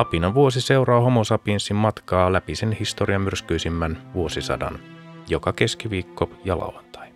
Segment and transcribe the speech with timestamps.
[0.00, 4.78] Apinan vuosi seuraa homo sapiensin matkaa läpi sen historian myrskyisimmän vuosisadan,
[5.28, 7.12] joka keskiviikko ja lauantai.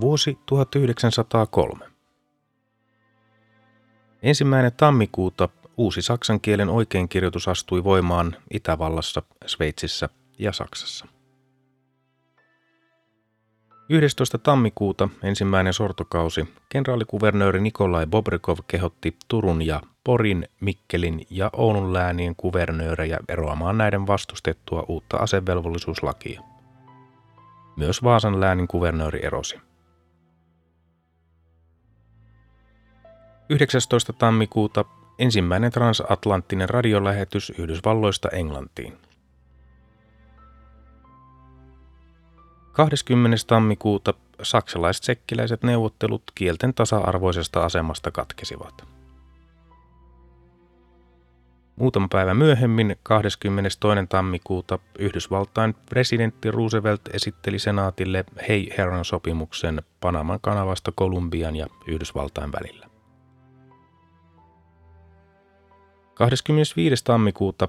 [0.00, 1.86] Vuosi 1903.
[4.22, 10.08] Ensimmäinen tammikuuta uusi saksan kielen oikeinkirjoitus astui voimaan Itävallassa, Sveitsissä
[10.38, 11.13] ja Saksassa.
[13.88, 14.38] 11.
[14.38, 23.18] tammikuuta ensimmäinen sortokausi kenraalikuvernööri Nikolai Bobrikov kehotti Turun ja Porin, Mikkelin ja Oulun läänien kuvernöörejä
[23.28, 26.40] eroamaan näiden vastustettua uutta asevelvollisuuslakia.
[27.76, 29.60] Myös Vaasan läänin kuvernööri erosi.
[33.50, 34.12] 19.
[34.12, 34.84] tammikuuta
[35.18, 38.98] ensimmäinen transatlanttinen radiolähetys Yhdysvalloista Englantiin.
[42.74, 43.36] 20.
[43.46, 48.84] tammikuuta saksalais-tsekkiläiset neuvottelut kielten tasa-arvoisesta asemasta katkesivat.
[51.76, 53.78] Muutama päivä myöhemmin, 22.
[54.08, 62.86] tammikuuta, Yhdysvaltain presidentti Roosevelt esitteli senaatille Hei Herran sopimuksen Panaman kanavasta Kolumbian ja Yhdysvaltain välillä.
[66.14, 67.04] 25.
[67.04, 67.68] tammikuuta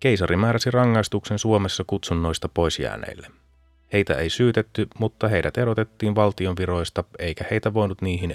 [0.00, 3.30] keisari määräsi rangaistuksen Suomessa kutsunnoista pois jääneille–
[3.92, 8.30] Heitä ei syytetty, mutta heidät erotettiin valtion viroista, eikä heitä voinut niihin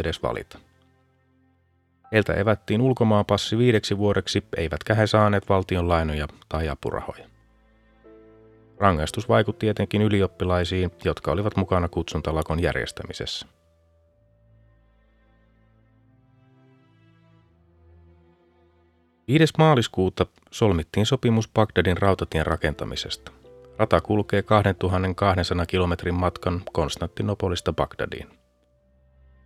[0.00, 0.58] edes valita.
[2.12, 7.28] Heiltä evättiin ulkomaanpassi viideksi vuodeksi, eivätkä he saaneet valtion lainoja tai apurahoja.
[8.78, 13.46] Rangaistus vaikutti etenkin ylioppilaisiin, jotka olivat mukana kutsuntalakon järjestämisessä.
[19.28, 23.32] Viides maaliskuuta solmittiin sopimus Bagdadin rautatien rakentamisesta–
[23.78, 28.28] Rata kulkee 2200 kilometrin matkan Konstantinopolista Bagdadiin.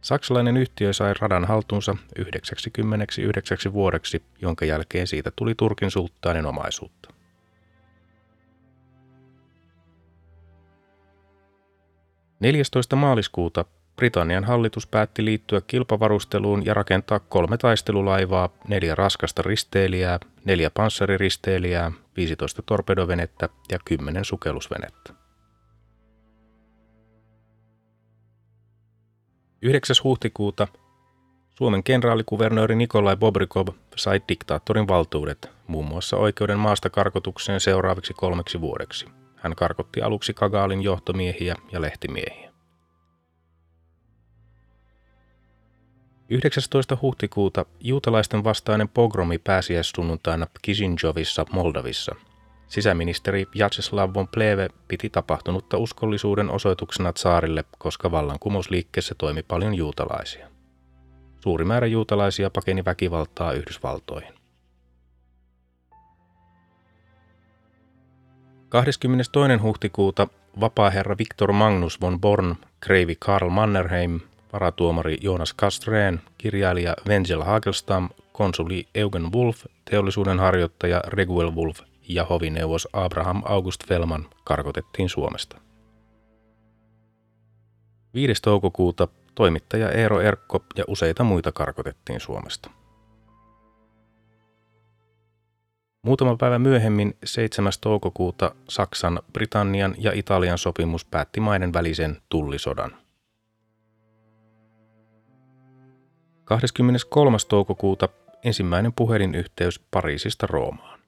[0.00, 7.14] Saksalainen yhtiö sai radan haltuunsa 99 vuodeksi, jonka jälkeen siitä tuli Turkin sulttaanin omaisuutta.
[12.40, 13.64] Neljästoista maaliskuuta
[13.96, 22.62] Britannian hallitus päätti liittyä kilpavarusteluun ja rakentaa kolme taistelulaivaa, neljä raskasta risteilijää, neljä panssariristeilijää, 15
[22.66, 25.14] torpedovenettä ja 10 sukellusvenettä.
[29.62, 29.96] 9.
[30.04, 30.68] huhtikuuta
[31.50, 39.06] Suomen kenraalikuvernööri Nikolai Bobrikov sai diktaattorin valtuudet, muun muassa oikeuden maasta karkotukseen seuraaviksi kolmeksi vuodeksi.
[39.36, 42.47] Hän karkotti aluksi Kagaalin johtomiehiä ja lehtimiehiä.
[46.30, 46.98] 19.
[47.02, 52.14] huhtikuuta juutalaisten vastainen pogromi pääsiäissunnuntaina Kishinjovissa Moldavissa.
[52.66, 60.48] Sisäministeri Jaceslav von Pleve piti tapahtunutta uskollisuuden osoituksena tsaarille, koska vallankumousliikkeessä toimi paljon juutalaisia.
[61.40, 64.34] Suuri määrä juutalaisia pakeni väkivaltaa Yhdysvaltoihin.
[68.68, 69.54] 22.
[69.62, 70.28] huhtikuuta
[70.60, 74.20] vapaaherra Viktor Magnus von Born, kreivi Karl Mannerheim
[74.52, 82.88] varatuomari Jonas Kastreen, kirjailija Vengel Hagelstam, konsuli Eugen Wolf, teollisuuden harjoittaja Reguel Wolf ja hovineuvos
[82.92, 85.60] Abraham August Fellman karkotettiin Suomesta.
[88.14, 88.42] 5.
[88.42, 92.70] toukokuuta toimittaja Eero Erkko ja useita muita karkotettiin Suomesta.
[96.02, 97.72] Muutama päivä myöhemmin, 7.
[97.80, 102.96] toukokuuta, Saksan, Britannian ja Italian sopimus päätti maiden välisen tullisodan–
[106.48, 107.36] 23.
[107.48, 108.08] toukokuuta
[108.44, 111.00] ensimmäinen puhelinyhteys Pariisista Roomaan.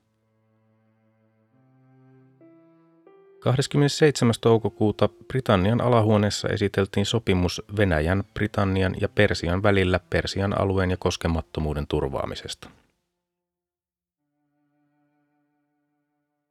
[3.41, 4.35] 27.
[4.41, 12.71] toukokuuta Britannian alahuoneessa esiteltiin sopimus Venäjän, Britannian ja Persian välillä Persian alueen ja koskemattomuuden turvaamisesta.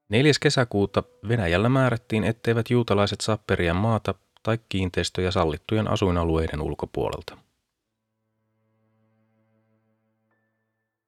[0.09, 0.31] 4.
[0.41, 4.13] kesäkuuta Venäjällä määrättiin, etteivät juutalaiset saa periä maata
[4.43, 7.48] tai kiinteistöjä sallittujen asuinalueiden ulkopuolelta.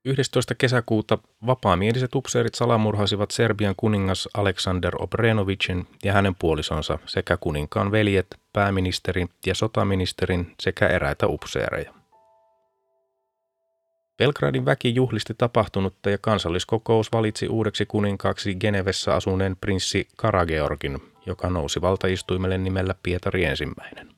[0.05, 0.55] 11.
[0.55, 9.29] kesäkuuta vapaamieliset upseerit salamurhasivat Serbian kuningas Aleksander Obrenovicin ja hänen puolisonsa sekä kuninkaan veljet, pääministerin
[9.45, 11.93] ja sotaministerin sekä eräitä upseereja.
[14.17, 21.81] Belgradin väki juhlisti tapahtunutta ja kansalliskokous valitsi uudeksi kuninkaaksi Genevessä asuneen prinssi Karageorgin, joka nousi
[21.81, 24.09] valtaistuimelle nimellä Pietari ensimmäinen.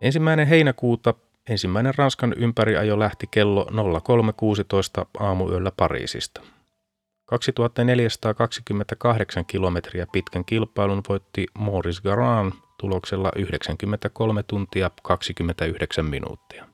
[0.00, 1.14] Ensimmäinen heinäkuuta
[1.50, 6.40] ensimmäinen Ranskan ympäriajo lähti kello 03.16 aamuyöllä Pariisista.
[7.26, 16.66] 2428 kilometriä pitkän kilpailun voitti Maurice Garan tuloksella 93 tuntia 29 minuuttia.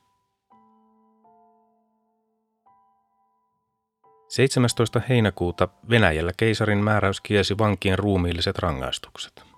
[4.29, 5.01] 17.
[5.09, 9.52] heinäkuuta Venäjällä keisarin määräys kiesi vankien ruumiilliset rangaistukset.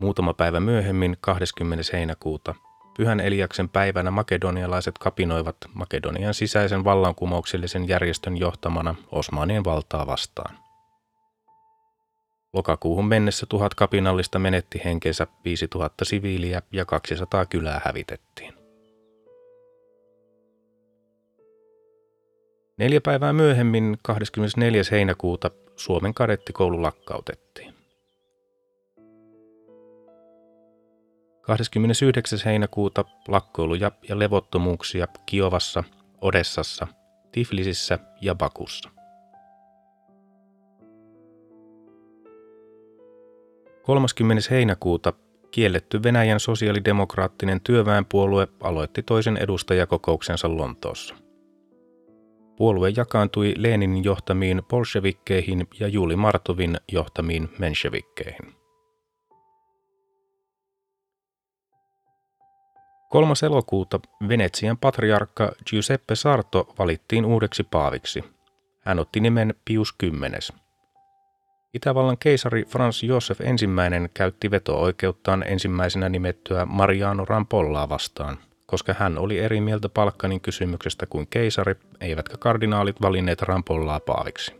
[0.00, 1.84] Muutama päivä myöhemmin, 20.
[1.92, 2.54] heinäkuuta,
[2.96, 10.58] Pyhän Eliaksen päivänä makedonialaiset kapinoivat Makedonian sisäisen vallankumouksellisen järjestön johtamana Osmanien valtaa vastaan.
[12.52, 18.54] Lokakuuhun mennessä tuhat kapinallista menetti henkensä, 5000 siviiliä ja 200 kylää hävitettiin.
[22.76, 24.82] Neljä päivää myöhemmin, 24.
[24.90, 27.77] heinäkuuta, Suomen kadettikoulu lakkautettiin.
[31.48, 32.38] 29.
[32.44, 35.84] heinäkuuta lakkoiluja ja levottomuuksia Kiovassa,
[36.20, 36.86] Odessassa,
[37.32, 38.90] Tiflisissä ja Bakussa.
[43.82, 44.42] 30.
[44.50, 45.12] heinäkuuta
[45.50, 51.14] kielletty Venäjän sosiaalidemokraattinen työväenpuolue aloitti toisen edustajakokouksensa Lontoossa.
[52.56, 58.57] Puolue jakaantui Leninin johtamiin bolshevikkeihin ja Juli Martovin johtamiin menshevikkeihin.
[63.08, 68.24] Kolmas elokuuta Venetsian patriarkka Giuseppe Sarto valittiin uudeksi paaviksi.
[68.80, 69.94] Hän otti nimen Pius
[70.38, 70.52] X.
[71.74, 73.44] Itävallan keisari Frans Josef I
[74.14, 81.26] käytti veto-oikeuttaan ensimmäisenä nimettyä Mariano Rampollaa vastaan, koska hän oli eri mieltä Palkkanin kysymyksestä kuin
[81.30, 84.54] keisari, eivätkä kardinaalit valinneet Rampollaa paaviksi.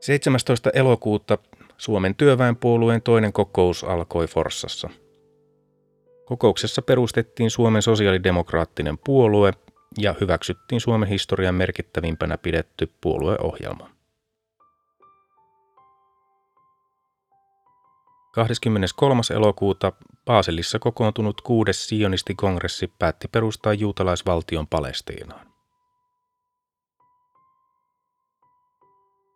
[0.00, 0.70] 17.
[0.74, 1.38] elokuuta
[1.78, 4.90] Suomen työväenpuolueen toinen kokous alkoi Forssassa.
[6.24, 9.52] Kokouksessa perustettiin Suomen sosiaalidemokraattinen puolue
[9.98, 13.96] ja hyväksyttiin Suomen historian merkittävimpänä pidetty puolueohjelma.
[18.32, 19.22] 23.
[19.34, 19.92] elokuuta
[20.24, 25.46] Baselissa kokoontunut kuudes sionistikongressi päätti perustaa juutalaisvaltion Palestiinaan.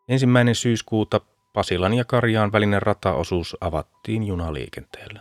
[0.09, 1.21] Ensimmäinen syyskuuta
[1.52, 5.20] Pasilan ja Karjaan välinen rataosuus avattiin junaliikenteelle.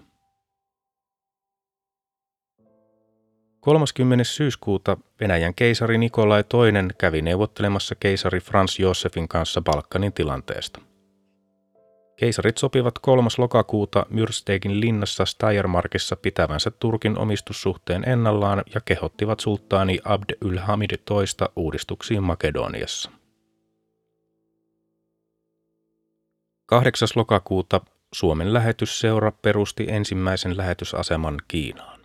[3.59, 4.23] 30.
[4.23, 10.81] syyskuuta Venäjän keisari Nikolai II kävi neuvottelemassa keisari Frans Josefin kanssa Balkanin tilanteesta.
[12.15, 13.29] Keisarit sopivat 3.
[13.37, 22.23] lokakuuta Myrsteikin linnassa Steiermarkissa pitävänsä Turkin omistussuhteen ennallaan ja kehottivat sulttaani Abd ul-Hamid toista uudistuksiin
[22.23, 23.18] Makedoniassa.
[26.69, 27.07] 8.
[27.15, 27.81] lokakuuta
[28.13, 31.99] Suomen lähetysseura perusti ensimmäisen lähetysaseman Kiinaan.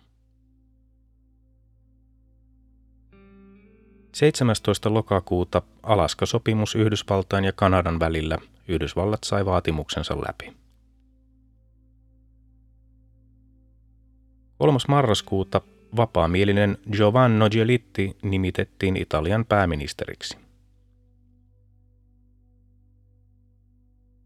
[4.15, 4.93] 17.
[4.93, 8.37] lokakuuta Alaska-sopimus Yhdysvaltain ja Kanadan välillä
[8.67, 10.53] Yhdysvallat sai vaatimuksensa läpi.
[14.57, 14.77] 3.
[14.87, 15.61] marraskuuta
[15.95, 20.44] vapaamielinen Giovanni Giolitti nimitettiin Italian pääministeriksi.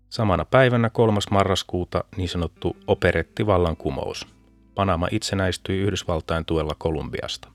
[0.10, 1.20] Samana päivänä 3.
[1.32, 4.28] marraskuuta niin sanottu operettivallankumous.
[4.75, 7.48] Panama itsenäistyi Yhdysvaltain tuella Kolumbiasta.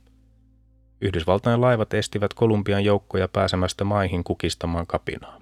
[1.00, 5.40] Yhdysvaltain laivat estivät Kolumbian joukkoja pääsemästä maihin kukistamaan kapinaa.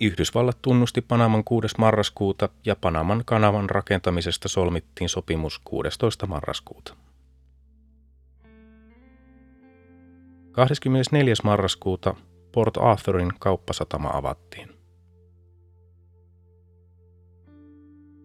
[0.00, 1.68] Yhdysvallat tunnusti Panaman 6.
[1.78, 6.26] marraskuuta ja Panaman kanavan rakentamisesta solmittiin sopimus 16.
[6.26, 6.96] marraskuuta.
[10.52, 11.34] 24.
[11.44, 12.14] marraskuuta
[12.52, 14.77] Port Arthurin kauppasatama avattiin.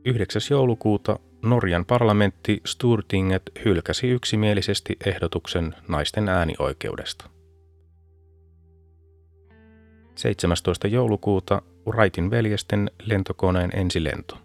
[0.05, 0.41] 9.
[0.51, 7.29] joulukuuta Norjan parlamentti Sturtinget hylkäsi yksimielisesti ehdotuksen naisten äänioikeudesta.
[10.15, 10.87] 17.
[10.87, 14.37] joulukuuta Wrightin veljesten lentokoneen ensilento.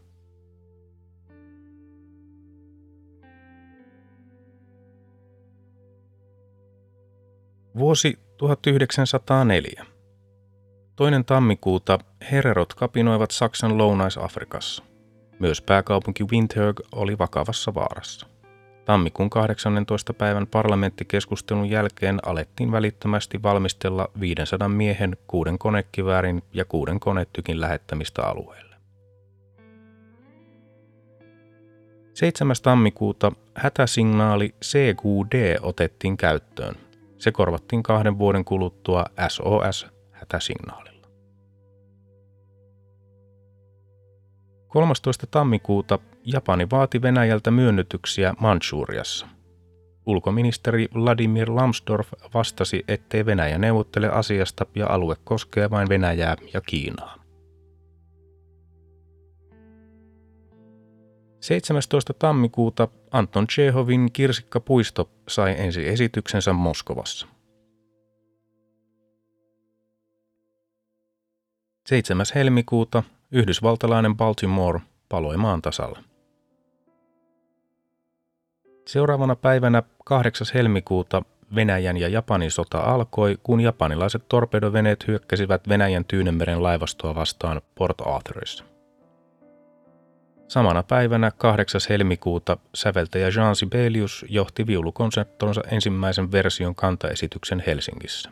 [7.79, 9.87] Vuosi 1904.
[10.97, 11.99] Toinen tammikuuta
[12.31, 14.88] hererot kapinoivat Saksan Lounais-Afrikassa.
[15.39, 18.27] Myös pääkaupunki Windhoek oli vakavassa vaarassa.
[18.85, 20.15] Tammikuun 18.
[20.15, 28.77] päivän parlamenttikeskustelun jälkeen alettiin välittömästi valmistella 500 miehen, kuuden konekiväärin ja kuuden konetykin lähettämistä alueelle.
[32.15, 32.57] 7.
[32.63, 36.75] tammikuuta hätäsignaali CQD otettiin käyttöön.
[37.19, 40.88] Se korvattiin kahden vuoden kuluttua SOS-hätäsignaalilla.
[44.69, 45.27] 13.
[45.31, 49.27] tammikuuta Japani vaati Venäjältä myönnytyksiä Manchuriassa.
[50.07, 57.19] Ulkoministeri Vladimir Lambsdorff vastasi, ettei Venäjä neuvottele asiasta ja alue koskee vain Venäjää ja Kiinaa.
[61.41, 62.15] 17.
[62.15, 67.27] tammikuuta Anton Chehovin kirsikkapuisto sai ensi esityksensä Moskovassa.
[71.87, 72.27] 7.
[72.35, 75.99] helmikuuta yhdysvaltalainen Baltimore paloi maan tasalle.
[78.87, 80.47] Seuraavana päivänä 8.
[80.55, 81.23] helmikuuta
[81.55, 88.65] Venäjän ja Japanin sota alkoi, kun japanilaiset torpedoveneet hyökkäsivät Venäjän Tyynemeren laivastoa vastaan Port Arthurissa.
[90.49, 91.81] Samana päivänä 8.
[91.89, 98.31] helmikuuta säveltäjä Jean Sibelius johti viulukonserttonsa ensimmäisen version kantaesityksen Helsingissä.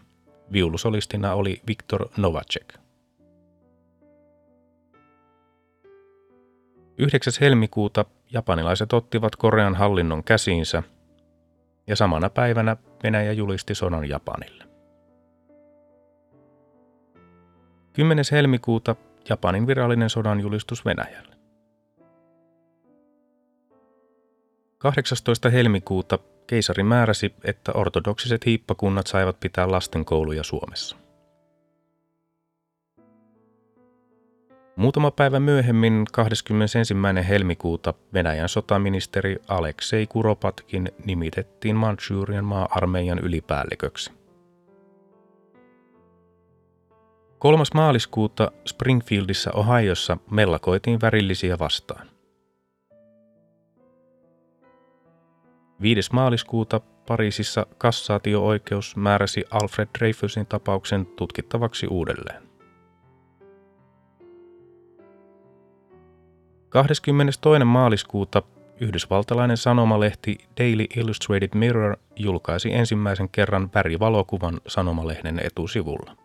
[0.53, 2.86] Viulusolistina oli Viktor Novacek.
[6.99, 7.33] 9.
[7.41, 10.83] helmikuuta japanilaiset ottivat Korean hallinnon käsiinsä
[11.87, 14.65] ja samana päivänä Venäjä julisti sodan Japanille.
[17.93, 18.25] 10.
[18.33, 18.97] helmikuuta
[19.29, 21.37] Japanin virallinen sodan julistus Venäjälle.
[24.79, 25.51] 18.
[25.51, 31.06] helmikuuta keisari määräsi, että ortodoksiset hiippakunnat saivat pitää lastenkouluja Suomessa.
[34.77, 36.79] Muutama päivä myöhemmin, 21.
[37.29, 44.13] helmikuuta, Venäjän sotaministeri Aleksei Kuropatkin nimitettiin Manchurian maa-armeijan ylipäälliköksi.
[47.39, 47.65] 3.
[47.75, 52.07] maaliskuuta Springfieldissa Ohiossa mellakoitiin värillisiä vastaan.
[55.81, 56.13] 5.
[56.13, 62.46] maaliskuuta Pariisissa kassaatio-oikeus määräsi Alfred Dreyfusin tapauksen tutkittavaksi uudelleen.
[66.77, 67.65] 22.
[67.65, 68.43] maaliskuuta
[68.81, 76.17] yhdysvaltalainen sanomalehti Daily Illustrated Mirror julkaisi ensimmäisen kerran värivalokuvan sanomalehden etusivulla.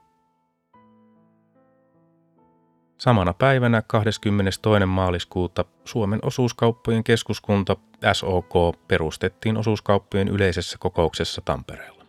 [2.97, 4.85] Samana päivänä 22.
[4.85, 7.77] maaliskuuta Suomen osuuskauppojen keskuskunta
[8.13, 8.53] SOK
[8.87, 12.00] perustettiin osuuskauppojen yleisessä kokouksessa Tampereella.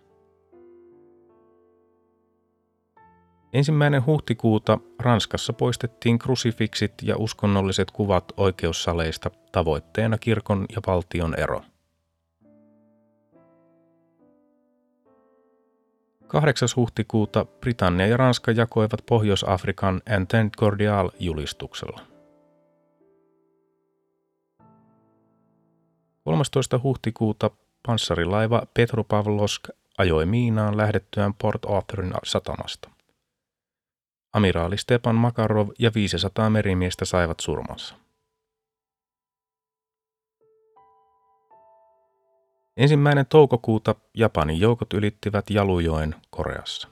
[3.53, 11.63] Ensimmäinen huhtikuuta Ranskassa poistettiin krusifiksit ja uskonnolliset kuvat oikeussaleista tavoitteena kirkon ja valtion ero.
[16.27, 16.69] 8.
[16.77, 22.01] huhtikuuta Britannia ja Ranska jakoivat Pohjois-Afrikan Entente Cordial-julistuksella.
[26.25, 26.81] 13.
[26.83, 27.51] huhtikuuta
[27.87, 29.69] panssarilaiva Petropavlovsk
[29.99, 32.92] ajoi Miinaan lähdettyään Port Arthurin satamasta.
[34.33, 37.95] Amiraali Stepan Makarov ja 500 merimiestä saivat surmansa.
[42.77, 46.89] Ensimmäinen toukokuuta Japanin joukot ylittivät Jalujoen Koreassa.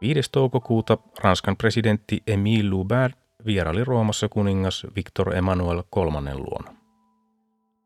[0.00, 0.20] 5.
[0.32, 6.76] toukokuuta Ranskan presidentti Émile Loubert vieraili Roomassa kuningas Victor Emmanuel III luona.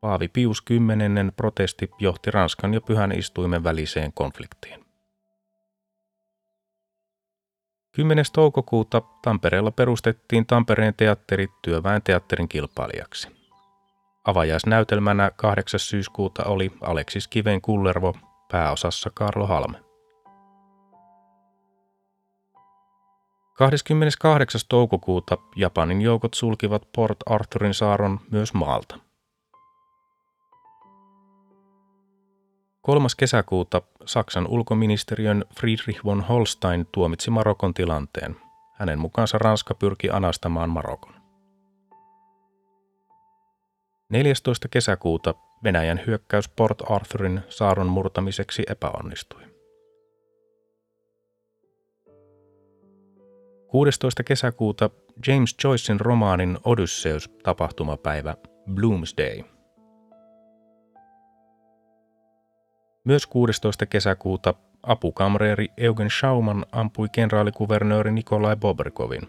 [0.01, 0.65] Paavi Pius X
[1.35, 4.80] protesti johti Ranskan ja Pyhän istuimen väliseen konfliktiin.
[7.91, 8.25] 10.
[8.33, 13.27] toukokuuta Tampereella perustettiin Tampereen teatteri työväen teatterin kilpailijaksi.
[14.23, 15.79] Avajaisnäytelmänä 8.
[15.79, 18.13] syyskuuta oli Aleksis Kiven Kullervo,
[18.51, 19.79] pääosassa Karlo Halme.
[23.53, 24.61] 28.
[24.69, 29.10] toukokuuta Japanin joukot sulkivat Port Arthurin saaron myös maalta.
[32.81, 33.07] 3.
[33.17, 38.35] kesäkuuta Saksan ulkoministeriön Friedrich von Holstein tuomitsi Marokon tilanteen.
[38.73, 41.13] Hänen mukaansa Ranska pyrki anastamaan Marokon.
[44.09, 44.67] 14.
[44.67, 45.33] kesäkuuta
[45.63, 49.41] Venäjän hyökkäys Port Arthurin saaron murtamiseksi epäonnistui.
[53.67, 54.23] 16.
[54.23, 54.89] kesäkuuta
[55.27, 58.35] James Joycein romaanin Odysseus tapahtumapäivä
[58.73, 59.43] Bloomsday.
[63.03, 63.85] Myös 16.
[63.85, 64.53] kesäkuuta
[64.83, 69.21] apukamreeri Eugen Schauman ampui kenraalikuvernööri Nikolai Boberkovin.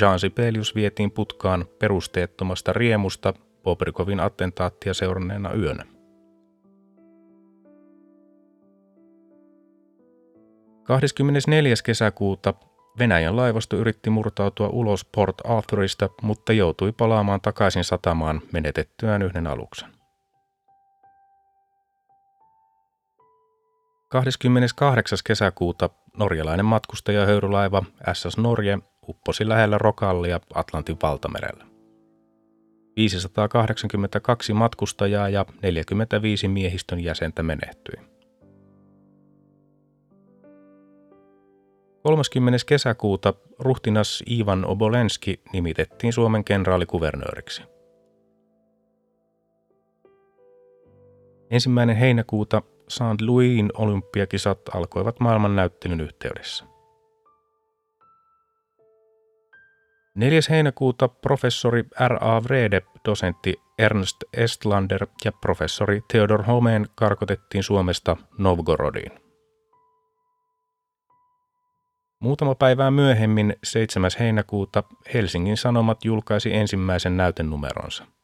[0.00, 5.84] Jean Sibelius vietiin putkaan perusteettomasta riemusta Bobrikovin attentaattia seuranneena yönä.
[10.82, 12.54] Kahdeskymmenesneljäs kesäkuuta
[12.98, 19.97] Venäjän laivasto yritti murtautua ulos Port Arthurista, mutta joutui palaamaan takaisin satamaan menetettyään yhden aluksen.
[24.08, 25.18] 28.
[25.24, 31.64] kesäkuuta norjalainen matkustajahöyrylaiva SS Norje upposi lähellä Rokallia Atlantin valtamerellä.
[32.96, 37.94] 582 matkustajaa ja 45 miehistön jäsentä menehtyi.
[42.02, 42.58] 30.
[42.66, 47.62] kesäkuuta ruhtinas Ivan Obolenski nimitettiin Suomen kenraalikuvernööriksi.
[51.50, 53.20] Ensimmäinen heinäkuuta St.
[53.20, 56.64] Louisin olympiakisat alkoivat maailmannäyttelyn yhteydessä.
[60.14, 60.40] 4.
[60.50, 62.42] heinäkuuta professori R.A.
[62.44, 69.12] Vrede, dosentti Ernst Estlander ja professori Theodor Homeen karkotettiin Suomesta Novgorodiin.
[72.20, 74.10] Muutama päivää myöhemmin, 7.
[74.18, 74.82] heinäkuuta,
[75.14, 78.04] Helsingin Sanomat julkaisi ensimmäisen näytenumeronsa–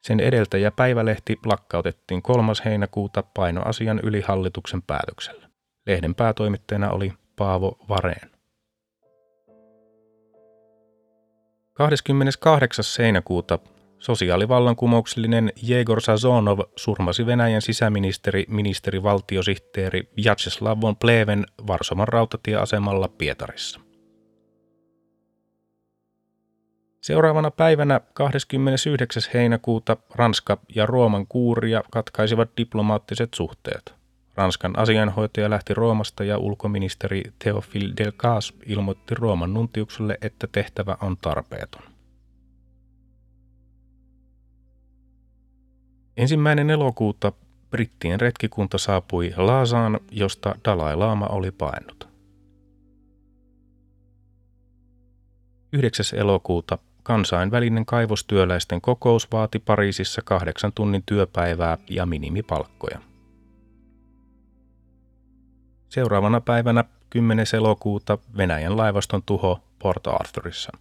[0.00, 2.52] sen edeltäjä päivälehti lakkautettiin 3.
[2.64, 5.48] heinäkuuta painoasian yli hallituksen päätöksellä.
[5.86, 8.30] Lehden päätoimittajana oli Paavo Vareen.
[11.74, 12.84] 28.
[12.98, 13.58] heinäkuuta
[13.98, 23.80] sosiaalivallankumouksellinen Jegor Sazonov surmasi Venäjän sisäministeri, ministerivaltiosihteeri Vyacheslav von Pleven Varsovan rautatieasemalla Pietarissa.
[27.00, 29.22] Seuraavana päivänä 29.
[29.34, 33.94] heinäkuuta Ranska ja Rooman kuuria katkaisivat diplomaattiset suhteet.
[34.34, 41.82] Ranskan asianhoitaja lähti Roomasta ja ulkoministeri Théophile Delcas ilmoitti Rooman nuntiukselle, että tehtävä on tarpeeton.
[46.16, 47.32] Ensimmäinen elokuuta
[47.70, 52.08] brittien retkikunta saapui Laasaan, josta Dalai Lama oli paennut.
[55.72, 56.18] 9.
[56.18, 56.78] elokuuta
[57.10, 62.98] Kansainvälinen kaivostyöläisten kokous vaati Pariisissa kahdeksan tunnin työpäivää ja minimipalkkoja.
[65.88, 67.46] Seuraavana päivänä 10.
[67.56, 70.72] elokuuta Venäjän laivaston tuho Port Arthurissa.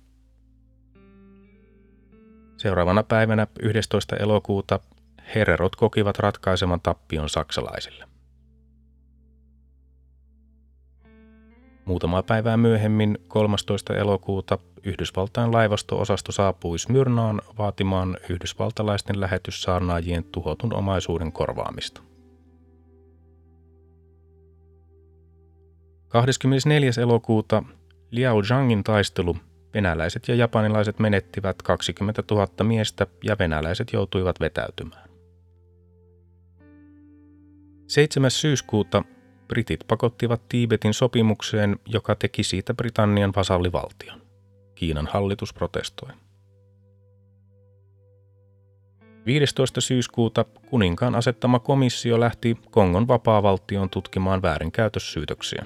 [2.58, 4.15] Seuraavana päivänä 11.
[4.15, 4.80] elokuuta
[5.36, 8.09] hererot kokivat ratkaisevan tappion saksalaisille.
[11.89, 13.95] Muutama päivää myöhemmin 13.
[13.95, 22.02] elokuuta Yhdysvaltain laivasto-osasto saapui Smyrnaan vaatimaan yhdysvaltalaisten lähetyssaarnaajien tuhotun omaisuuden korvaamista.
[26.08, 26.91] 24.
[27.02, 27.63] elokuuta
[28.12, 29.36] Liao Zhangin taistelu
[29.73, 35.10] venäläiset ja japanilaiset menettivät 20 000 miestä ja venäläiset joutuivat vetäytymään.
[37.88, 38.32] 7.
[38.32, 39.04] syyskuuta
[39.49, 44.21] britit pakottivat Tiibetin sopimukseen, joka teki siitä Britannian vasallivaltion.
[44.75, 46.09] Kiinan hallitus protestoi.
[49.25, 49.81] 15.
[49.81, 55.65] syyskuuta kuninkaan asettama komissio lähti Kongon vapaavaltioon tutkimaan väärinkäytössyytöksiä.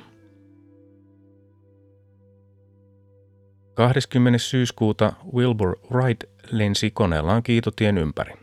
[3.73, 4.37] 20.
[4.37, 8.42] syyskuuta Wilbur Wright lensi koneellaan kiitotien ympäri.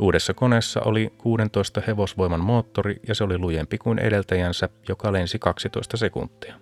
[0.00, 5.96] Uudessa koneessa oli 16 hevosvoiman moottori ja se oli lujempi kuin edeltäjänsä, joka lensi 12
[5.96, 6.54] sekuntia.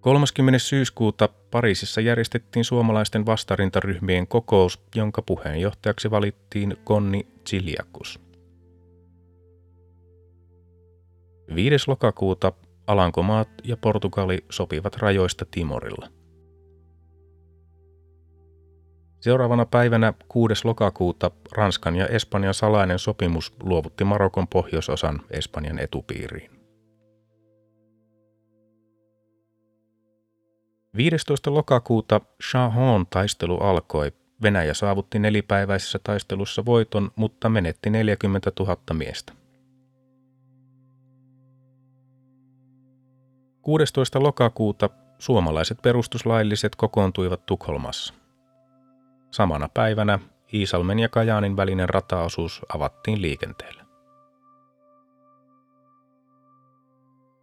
[0.00, 0.58] 30.
[0.58, 8.20] syyskuuta Pariisissa järjestettiin suomalaisten vastarintaryhmien kokous, jonka puheenjohtajaksi valittiin Konni Chiliakus.
[11.54, 11.84] 5.
[11.86, 12.52] lokakuuta
[12.86, 16.08] Alankomaat ja Portugali sopivat rajoista Timorilla.
[19.24, 20.54] Seuraavana päivänä 6.
[20.64, 26.50] lokakuuta Ranskan ja Espanjan salainen sopimus luovutti Marokon pohjoisosan Espanjan etupiiriin.
[30.96, 31.54] 15.
[31.54, 34.12] lokakuuta Shahon taistelu alkoi.
[34.42, 39.32] Venäjä saavutti nelipäiväisessä taistelussa voiton, mutta menetti 40 000 miestä.
[43.62, 44.22] 16.
[44.22, 48.23] lokakuuta suomalaiset perustuslailliset kokoontuivat Tukholmassa.
[49.34, 50.18] Samana päivänä
[50.52, 53.82] Iisalmen ja Kajaanin välinen rataosuus avattiin liikenteelle.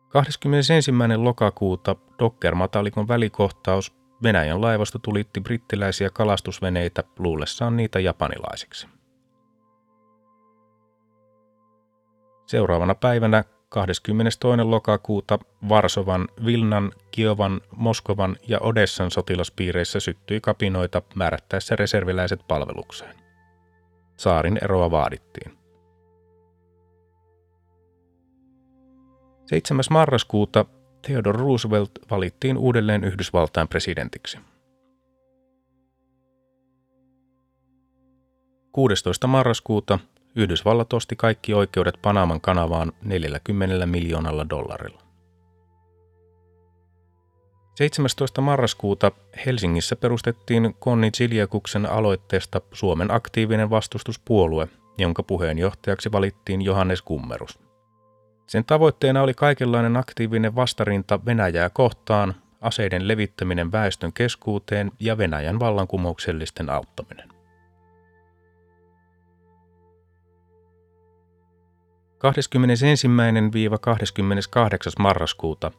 [0.10, 0.92] 21.
[1.18, 8.88] lokakuuta Docker-matalikon välikohtaus Venäjän laivasto tulitti brittiläisiä kalastusveneitä luullessaan niitä japanilaisiksi.
[12.46, 14.40] Seuraavana päivänä 22.
[14.64, 23.16] lokakuuta Varsovan, Vilnan, Kiovan, Moskovan ja Odessan sotilaspiireissä syttyi kapinoita määrättäessä reserviläiset palvelukseen.
[24.18, 25.58] Saarin eroa vaadittiin.
[29.46, 29.84] 7.
[29.90, 30.66] marraskuuta
[31.02, 34.38] Theodore Roosevelt valittiin uudelleen Yhdysvaltain presidentiksi.
[38.72, 39.28] 16.
[39.28, 40.00] marraskuuta
[40.36, 45.02] Yhdysvallat osti kaikki oikeudet Panaman kanavaan 40 miljoonalla dollarilla.
[47.76, 48.42] 17.
[48.42, 49.12] marraskuuta
[49.46, 54.68] Helsingissä perustettiin Konni Chiliakuksen aloitteesta Suomen aktiivinen vastustuspuolue,
[54.98, 57.60] jonka puheenjohtajaksi valittiin Johannes Kummerus.
[58.48, 66.70] Sen tavoitteena oli kaikenlainen aktiivinen vastarinta Venäjää kohtaan, aseiden levittäminen väestön keskuuteen ja Venäjän vallankumouksellisten
[66.70, 67.31] auttaminen.
[72.22, 72.24] 21-28.
[75.00, 75.72] marraskuuta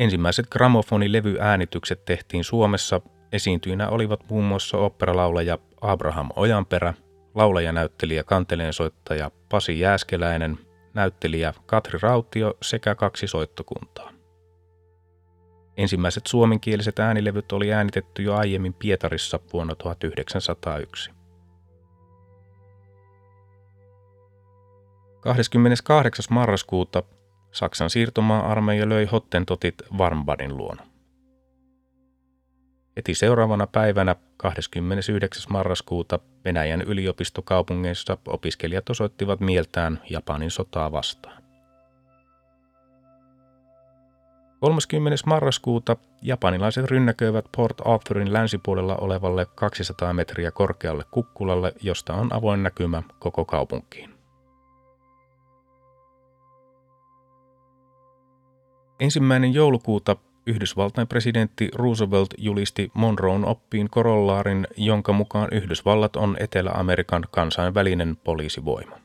[0.00, 3.00] ensimmäiset gramofonilevyäänitykset tehtiin Suomessa.
[3.32, 6.94] Esiintyinä olivat muun muassa operalaulaja Abraham Ojanperä,
[7.34, 10.58] laulajanäyttelijä kanteleensoittaja Pasi Jääskeläinen,
[10.94, 14.10] näyttelijä Katri Rautio sekä kaksi soittokuntaa.
[15.76, 21.10] Ensimmäiset suomenkieliset äänilevyt oli äänitetty jo aiemmin Pietarissa vuonna 1901.
[25.20, 26.24] 28.
[26.30, 27.02] marraskuuta
[27.52, 30.86] Saksan siirtomaa-armeija löi Hottentotit Warmbadin luona.
[32.96, 35.52] Heti seuraavana päivänä 29.
[35.52, 41.42] marraskuuta Venäjän yliopistokaupungeissa opiskelijat osoittivat mieltään Japanin sotaa vastaan.
[44.60, 45.16] 30.
[45.26, 53.02] marraskuuta japanilaiset rynnäköivät Port Arthurin länsipuolella olevalle 200 metriä korkealle kukkulalle, josta on avoin näkymä
[53.18, 54.19] koko kaupunkiin.
[59.00, 68.16] Ensimmäinen joulukuuta Yhdysvaltain presidentti Roosevelt julisti Monroon oppiin korollaarin, jonka mukaan Yhdysvallat on Etelä-Amerikan kansainvälinen
[68.16, 68.98] poliisivoima.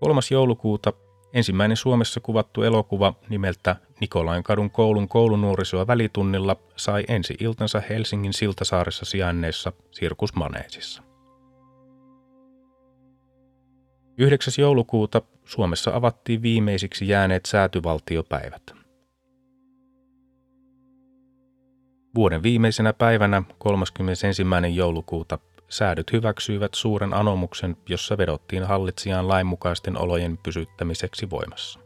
[0.00, 0.20] 3.
[0.30, 0.92] joulukuuta
[1.32, 9.04] ensimmäinen Suomessa kuvattu elokuva nimeltä Nikolain kadun koulun koulunuorisoa välitunnilla sai ensi iltansa Helsingin Siltasaaressa
[9.04, 11.02] sijainneessa Sirkusmaneesissa.
[14.18, 14.54] 9.
[14.58, 18.62] joulukuuta Suomessa avattiin viimeisiksi jääneet säätyvaltiopäivät.
[22.14, 24.26] Vuoden viimeisenä päivänä 31.
[24.74, 31.85] joulukuuta säädöt hyväksyivät suuren anomuksen, jossa vedottiin hallitsijaan lainmukaisten olojen pysyttämiseksi voimassa.